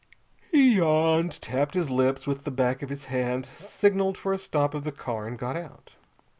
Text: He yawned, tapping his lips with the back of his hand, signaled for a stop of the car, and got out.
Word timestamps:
He 0.51 0.77
yawned, 0.77 1.39
tapping 1.43 1.79
his 1.79 1.91
lips 1.91 2.25
with 2.25 2.43
the 2.43 2.49
back 2.49 2.81
of 2.81 2.89
his 2.89 3.05
hand, 3.05 3.45
signaled 3.45 4.17
for 4.17 4.33
a 4.33 4.39
stop 4.39 4.73
of 4.73 4.83
the 4.83 4.91
car, 4.91 5.27
and 5.27 5.37
got 5.37 5.55
out. 5.55 5.95